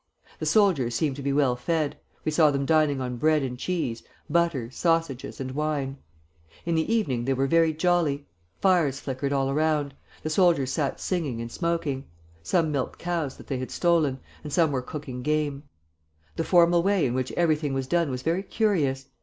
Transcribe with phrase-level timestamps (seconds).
[0.39, 1.95] The soldiers seemed to be well fed;
[2.25, 5.97] we saw them dining on bread and cheese, butter, sausages, and wine.
[6.65, 8.25] In the evening they were very jolly.
[8.61, 9.93] Fires flickered all around;
[10.23, 12.05] the soldiers sat singing and smoking.
[12.41, 15.69] Some milked cows that they had stolen, and some were cooking game.
[16.35, 19.05] The formal way in which everything was done was very curious.